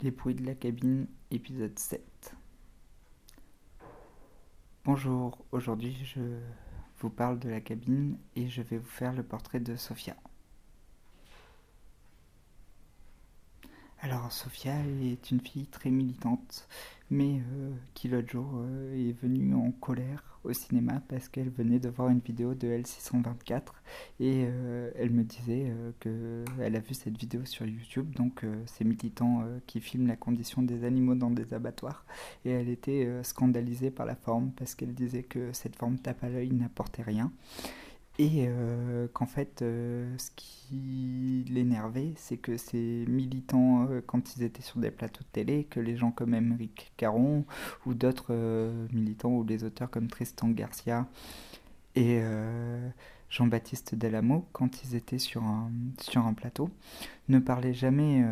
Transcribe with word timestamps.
Les 0.00 0.12
bruits 0.12 0.36
de 0.36 0.46
la 0.46 0.54
cabine, 0.54 1.08
épisode 1.32 1.76
7. 1.76 2.32
Bonjour, 4.84 5.44
aujourd'hui 5.50 5.92
je 6.04 6.20
vous 7.00 7.10
parle 7.10 7.40
de 7.40 7.48
la 7.48 7.60
cabine 7.60 8.16
et 8.36 8.48
je 8.48 8.62
vais 8.62 8.78
vous 8.78 8.86
faire 8.86 9.12
le 9.12 9.24
portrait 9.24 9.58
de 9.58 9.74
Sophia. 9.74 10.14
Alors 14.00 14.30
Sophia 14.30 14.74
est 15.02 15.32
une 15.32 15.40
fille 15.40 15.66
très 15.66 15.90
militante, 15.90 16.68
mais 17.10 17.40
euh, 17.52 17.70
qui 17.94 18.06
l'autre 18.06 18.28
jour 18.28 18.46
euh, 18.54 18.94
est 18.94 19.12
venue 19.20 19.56
en 19.56 19.72
colère 19.72 20.38
au 20.44 20.52
cinéma 20.52 21.02
parce 21.08 21.28
qu'elle 21.28 21.50
venait 21.50 21.80
de 21.80 21.88
voir 21.88 22.08
une 22.08 22.20
vidéo 22.20 22.54
de 22.54 22.68
L624 22.68 23.60
et 24.20 24.44
euh, 24.46 24.92
elle 24.96 25.10
me 25.10 25.24
disait 25.24 25.72
qu'elle 25.98 26.76
a 26.76 26.78
vu 26.78 26.94
cette 26.94 27.18
vidéo 27.18 27.44
sur 27.44 27.66
YouTube, 27.66 28.14
donc 28.14 28.46
ces 28.66 28.84
militants 28.84 29.42
qui 29.66 29.80
filment 29.80 30.06
la 30.06 30.16
condition 30.16 30.62
des 30.62 30.84
animaux 30.84 31.16
dans 31.16 31.30
des 31.30 31.52
abattoirs, 31.52 32.04
et 32.44 32.50
elle 32.50 32.68
était 32.68 33.08
scandalisée 33.24 33.90
par 33.90 34.06
la 34.06 34.14
forme 34.14 34.52
parce 34.52 34.76
qu'elle 34.76 34.94
disait 34.94 35.24
que 35.24 35.52
cette 35.52 35.74
forme 35.74 35.98
tape 35.98 36.22
à 36.22 36.28
l'œil 36.28 36.52
n'apportait 36.52 37.02
rien. 37.02 37.32
Et 38.20 38.46
euh, 38.48 39.06
qu'en 39.12 39.26
fait, 39.26 39.62
euh, 39.62 40.12
ce 40.18 40.30
qui 40.34 41.44
l'énervait, 41.48 42.14
c'est 42.16 42.36
que 42.36 42.56
ces 42.56 43.04
militants, 43.06 43.86
euh, 43.88 44.00
quand 44.04 44.36
ils 44.36 44.42
étaient 44.42 44.62
sur 44.62 44.80
des 44.80 44.90
plateaux 44.90 45.22
de 45.22 45.28
télé, 45.30 45.64
que 45.70 45.78
les 45.78 45.96
gens 45.96 46.10
comme 46.10 46.34
Émeric 46.34 46.92
Caron 46.96 47.44
ou 47.86 47.94
d'autres 47.94 48.34
militants 48.92 49.30
ou 49.30 49.44
les 49.44 49.62
auteurs 49.62 49.88
comme 49.88 50.08
Tristan 50.08 50.48
Garcia 50.48 51.06
et 51.94 52.20
Jean-Baptiste 53.30 53.94
Delamo, 53.94 54.46
quand 54.52 54.82
ils 54.84 54.94
étaient 54.94 55.18
sur 55.18 55.42
un, 55.42 55.70
sur 56.00 56.26
un 56.26 56.34
plateau, 56.34 56.70
ne 57.28 57.38
parlaient, 57.38 57.74
jamais, 57.74 58.24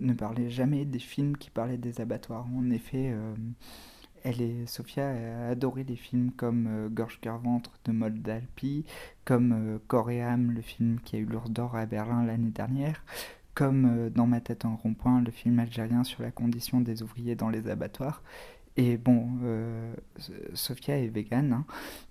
ne 0.00 0.12
parlaient 0.14 0.50
jamais 0.50 0.84
des 0.84 0.98
films 0.98 1.36
qui 1.36 1.50
parlaient 1.50 1.78
des 1.78 2.00
abattoirs. 2.00 2.46
En 2.56 2.70
effet, 2.70 3.14
elle 4.24 4.40
et 4.40 4.66
Sophia 4.66 5.08
a 5.08 5.48
adoré 5.48 5.84
les 5.84 5.96
films 5.96 6.30
comme 6.36 6.66
euh, 6.68 6.88
Gorge 6.88 7.18
Cœur 7.20 7.38
Ventre 7.38 7.72
de 7.84 7.92
Moldalpi, 7.92 8.84
comme 9.24 9.52
euh, 9.52 9.78
Coréam, 9.86 10.50
le 10.50 10.62
film 10.62 10.98
qui 11.04 11.16
a 11.16 11.18
eu 11.18 11.24
l'ours 11.24 11.50
d'or 11.50 11.76
à 11.76 11.86
Berlin 11.86 12.24
l'année 12.24 12.50
dernière, 12.50 13.04
comme 13.54 13.86
euh, 13.86 14.10
Dans 14.10 14.26
ma 14.26 14.40
tête 14.40 14.64
en 14.64 14.76
rond-point, 14.76 15.22
le 15.22 15.30
film 15.30 15.58
algérien 15.58 16.04
sur 16.04 16.22
la 16.22 16.30
condition 16.30 16.80
des 16.80 17.02
ouvriers 17.02 17.34
dans 17.34 17.48
les 17.48 17.68
abattoirs. 17.68 18.22
Et 18.76 18.96
bon, 18.96 19.26
Sophia 20.54 20.98
est 20.98 21.08
végane, 21.08 21.52
hein, 21.52 21.64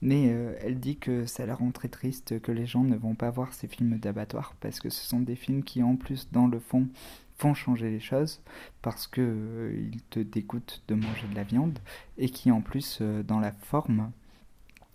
mais 0.00 0.28
elle 0.62 0.80
dit 0.80 0.96
que 0.96 1.26
ça 1.26 1.44
la 1.44 1.54
rend 1.54 1.70
très 1.72 1.88
triste 1.88 2.40
que 2.40 2.52
les 2.52 2.64
gens 2.64 2.84
ne 2.84 2.96
vont 2.96 3.14
pas 3.14 3.28
voir 3.28 3.52
ces 3.52 3.68
films 3.68 3.98
d'abattoir 3.98 4.54
parce 4.60 4.80
que 4.80 4.88
ce 4.88 5.04
sont 5.04 5.20
des 5.20 5.36
films 5.36 5.62
qui, 5.62 5.82
en 5.82 5.96
plus, 5.96 6.30
dans 6.32 6.46
le 6.46 6.58
fond, 6.58 6.88
font 7.36 7.54
changer 7.54 7.90
les 7.90 8.00
choses 8.00 8.40
parce 8.82 9.06
que 9.06 9.20
euh, 9.20 9.88
ils 9.92 10.02
te 10.02 10.20
dégoûtent 10.20 10.82
de 10.88 10.94
manger 10.94 11.26
de 11.28 11.34
la 11.34 11.42
viande 11.42 11.78
et 12.18 12.28
qui 12.28 12.50
en 12.50 12.60
plus 12.60 12.98
euh, 13.00 13.22
dans 13.22 13.40
la 13.40 13.52
forme 13.52 14.12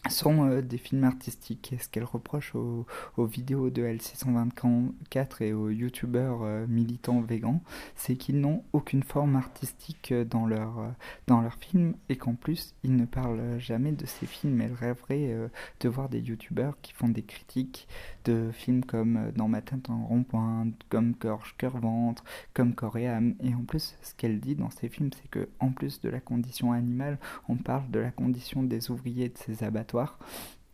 sont 0.09 0.49
euh, 0.49 0.61
des 0.61 0.77
films 0.77 1.03
artistiques. 1.03 1.73
Et 1.73 1.77
ce 1.77 1.89
qu'elle 1.89 2.03
reproche 2.03 2.55
aux, 2.55 2.85
vidéos 3.17 3.69
de 3.69 3.83
L624 3.83 5.43
et 5.43 5.53
aux 5.53 5.69
youtubeurs 5.69 6.39
euh, 6.43 6.65
militants 6.67 7.21
végans, 7.21 7.61
c'est 7.95 8.15
qu'ils 8.15 8.39
n'ont 8.39 8.63
aucune 8.73 9.03
forme 9.03 9.35
artistique 9.35 10.11
euh, 10.11 10.25
dans 10.25 10.45
leurs 10.45 10.93
dans 11.27 11.41
leur 11.41 11.55
films 11.55 11.95
et 12.09 12.15
qu'en 12.15 12.33
plus 12.33 12.75
ils 12.83 12.95
ne 12.95 13.05
parlent 13.05 13.59
jamais 13.59 13.91
de 13.91 14.05
ces 14.05 14.25
films. 14.25 14.61
Elle 14.61 14.73
rêverait 14.73 15.49
de 15.79 15.89
voir 15.89 16.09
des 16.09 16.19
youtubeurs 16.19 16.75
qui 16.81 16.93
font 16.93 17.09
des 17.09 17.23
critiques 17.23 17.87
de 18.25 18.51
films 18.51 18.83
comme 18.83 19.31
Dans 19.35 19.47
ma 19.47 19.61
tête 19.61 19.89
en 19.89 20.05
rond-point, 20.05 20.67
comme 20.89 21.13
Gorge, 21.19 21.55
Cœur, 21.57 21.77
Ventre, 21.77 22.23
comme 22.53 22.73
Coréam. 22.73 23.35
Et 23.41 23.53
en 23.53 23.63
plus, 23.63 23.95
ce 24.01 24.13
qu'elle 24.15 24.39
dit 24.39 24.55
dans 24.55 24.69
ces 24.69 24.89
films, 24.89 25.09
c'est 25.13 25.29
que 25.29 25.49
en 25.59 25.71
plus 25.71 26.01
de 26.01 26.09
la 26.09 26.19
condition 26.19 26.71
animale, 26.71 27.17
on 27.47 27.55
parle 27.55 27.89
de 27.91 27.99
la 27.99 28.11
condition 28.11 28.63
des 28.63 28.91
ouvriers 28.91 29.29
de 29.29 29.37
ces 29.37 29.63
abattoirs 29.63 29.98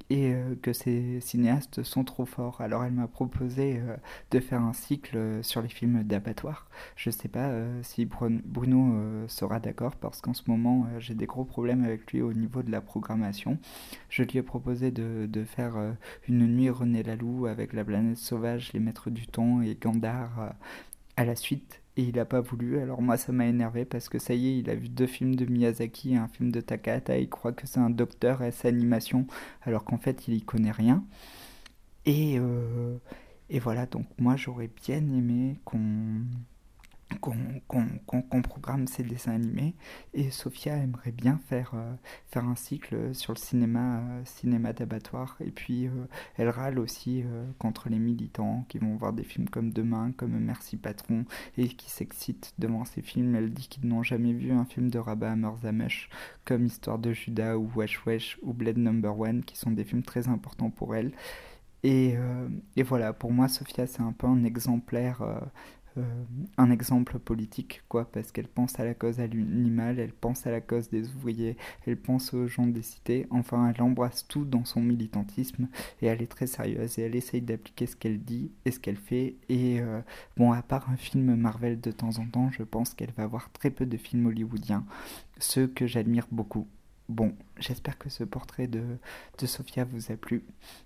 et 0.09 0.33
euh, 0.33 0.55
que 0.61 0.73
ces 0.73 1.19
cinéastes 1.19 1.83
sont 1.83 2.03
trop 2.03 2.25
forts. 2.25 2.61
Alors 2.61 2.83
elle 2.83 2.93
m'a 2.93 3.07
proposé 3.07 3.77
euh, 3.79 3.95
de 4.31 4.39
faire 4.39 4.61
un 4.61 4.73
cycle 4.73 5.17
euh, 5.17 5.43
sur 5.43 5.61
les 5.61 5.69
films 5.69 6.03
d'abattoir. 6.03 6.67
Je 6.95 7.09
ne 7.09 7.13
sais 7.13 7.27
pas 7.27 7.51
si 7.81 8.05
Bruno 8.05 9.27
sera 9.27 9.59
d'accord 9.59 9.95
parce 9.95 10.21
qu'en 10.21 10.33
ce 10.33 10.43
moment 10.47 10.87
j'ai 10.99 11.13
des 11.13 11.25
gros 11.25 11.45
problèmes 11.45 11.83
avec 11.83 12.11
lui 12.11 12.21
au 12.21 12.33
niveau 12.33 12.63
de 12.63 12.71
la 12.71 12.81
programmation. 12.81 13.57
Je 14.09 14.23
lui 14.23 14.37
ai 14.37 14.43
proposé 14.43 14.91
de, 14.91 15.43
faire 15.45 15.75
une 16.27 16.45
nuit 16.47 16.69
René 16.69 17.03
Laloux 17.03 17.45
avec 17.45 17.73
La 17.73 17.83
planète 17.85 18.17
sauvage, 18.17 18.73
Les 18.73 18.79
maîtres 18.79 19.09
du 19.09 19.27
temps 19.27 19.61
et 19.61 19.75
Gandar 19.75 20.55
à 21.17 21.25
la 21.25 21.35
suite 21.35 21.81
et 21.97 22.03
il 22.03 22.15
n'a 22.15 22.25
pas 22.25 22.41
voulu. 22.41 22.79
Alors 22.79 23.01
moi 23.01 23.17
ça 23.17 23.31
m'a 23.31 23.45
énervé 23.47 23.85
parce 23.85 24.09
que 24.09 24.19
ça 24.19 24.33
y 24.33 24.47
est, 24.47 24.59
il 24.59 24.69
a 24.69 24.75
vu 24.75 24.89
deux 24.89 25.07
films 25.07 25.35
de 25.35 25.45
Miyazaki 25.45 26.13
et 26.13 26.17
un 26.17 26.27
film 26.27 26.51
de 26.51 26.61
Takahata, 26.61 27.17
il 27.17 27.29
croit 27.29 27.53
que 27.53 27.67
c'est 27.67 27.79
un 27.79 27.89
docteur 27.89 28.41
S 28.43 28.65
animation 28.65 29.27
alors 29.63 29.83
qu'en 29.85 29.97
fait 29.97 30.27
il 30.27 30.35
y 30.35 30.41
connaît 30.41 30.71
rien. 30.71 31.03
Et, 32.05 32.37
euh, 32.39 32.97
et 33.49 33.59
voilà, 33.59 33.85
donc 33.85 34.05
moi 34.19 34.35
j'aurais 34.35 34.69
bien 34.85 34.97
aimé 34.97 35.59
qu'on 35.65 36.21
qu'on 37.21 38.41
programme 38.41 38.87
ses 38.87 39.03
dessins 39.03 39.33
animés 39.33 39.75
et 40.13 40.31
Sophia 40.31 40.75
aimerait 40.77 41.11
bien 41.11 41.39
faire, 41.47 41.71
euh, 41.73 41.93
faire 42.27 42.45
un 42.45 42.55
cycle 42.55 43.13
sur 43.13 43.33
le 43.33 43.37
cinéma, 43.37 43.99
euh, 43.99 44.21
cinéma 44.25 44.73
d'abattoir 44.73 45.37
et 45.39 45.51
puis 45.51 45.87
euh, 45.87 45.91
elle 46.37 46.49
râle 46.49 46.79
aussi 46.79 47.23
contre 47.59 47.89
les 47.89 47.99
militants 47.99 48.65
qui 48.69 48.79
vont 48.79 48.95
voir 48.95 49.13
des 49.13 49.23
films 49.23 49.49
comme 49.49 49.71
Demain, 49.71 50.11
comme 50.15 50.37
Merci 50.39 50.77
Patron 50.77 51.25
et 51.57 51.67
qui 51.67 51.89
s'excitent 51.89 52.53
devant 52.57 52.85
ces 52.85 53.01
films. 53.01 53.35
Elle 53.35 53.53
dit 53.53 53.67
qu'ils 53.67 53.87
n'ont 53.87 54.03
jamais 54.03 54.33
vu 54.33 54.51
un 54.51 54.65
film 54.65 54.89
de 54.89 54.99
Rabat 54.99 55.35
Morzamesh 55.35 56.09
comme 56.43 56.65
Histoire 56.65 56.99
de 56.99 57.13
Judas 57.13 57.55
ou 57.57 57.69
Wesh 57.75 58.05
Wesh 58.05 58.37
ou 58.41 58.53
Blade 58.53 58.77
Number 58.77 59.17
One 59.17 59.43
qui 59.43 59.57
sont 59.57 59.71
des 59.71 59.83
films 59.83 60.03
très 60.03 60.27
importants 60.27 60.69
pour 60.69 60.95
elle. 60.95 61.11
Et, 61.83 62.15
et, 62.75 62.81
voilà, 62.81 63.13
pour 63.13 63.31
moi, 63.31 63.47
Sophia, 63.47 63.85
c'est 63.85 64.01
un 64.01 64.11
peu 64.11 64.25
un 64.25 64.43
exemplaire 64.43 65.21
un 66.57 66.71
exemple 66.71 67.19
politique, 67.19 67.83
quoi, 67.87 68.05
parce 68.11 68.31
qu'elle 68.31 68.47
pense 68.47 68.79
à 68.79 68.85
la 68.85 68.93
cause 68.93 69.19
animale, 69.19 69.99
elle 69.99 70.13
pense 70.13 70.45
à 70.45 70.51
la 70.51 70.61
cause 70.61 70.89
des 70.89 71.07
ouvriers, 71.13 71.57
elle 71.85 71.97
pense 71.97 72.33
aux 72.33 72.47
gens 72.47 72.67
des 72.67 72.81
cités, 72.81 73.27
enfin, 73.29 73.71
elle 73.73 73.81
embrasse 73.81 74.27
tout 74.27 74.45
dans 74.45 74.65
son 74.65 74.81
militantisme 74.81 75.67
et 76.01 76.07
elle 76.07 76.21
est 76.21 76.27
très 76.27 76.47
sérieuse 76.47 76.99
et 76.99 77.03
elle 77.03 77.15
essaye 77.15 77.41
d'appliquer 77.41 77.85
ce 77.85 77.95
qu'elle 77.95 78.19
dit 78.19 78.51
et 78.65 78.71
ce 78.71 78.79
qu'elle 78.79 78.97
fait. 78.97 79.35
Et 79.49 79.79
euh, 79.81 80.01
bon, 80.37 80.51
à 80.51 80.61
part 80.61 80.89
un 80.89 80.97
film 80.97 81.35
Marvel 81.35 81.79
de 81.79 81.91
temps 81.91 82.17
en 82.19 82.25
temps, 82.25 82.51
je 82.51 82.63
pense 82.63 82.93
qu'elle 82.93 83.11
va 83.13 83.27
voir 83.27 83.51
très 83.51 83.69
peu 83.69 83.85
de 83.85 83.97
films 83.97 84.25
hollywoodiens, 84.27 84.85
ceux 85.39 85.67
que 85.67 85.87
j'admire 85.87 86.27
beaucoup. 86.31 86.67
Bon, 87.07 87.35
j'espère 87.59 87.97
que 87.99 88.09
ce 88.09 88.23
portrait 88.23 88.67
de, 88.67 88.83
de 89.37 89.45
Sophia 89.45 89.85
vous 89.85 90.11
a 90.11 90.15
plu 90.15 90.43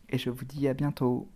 et 0.09 0.18
je 0.18 0.30
vous 0.30 0.46
dis 0.46 0.68
à 0.68 0.74
bientôt. 0.74 1.30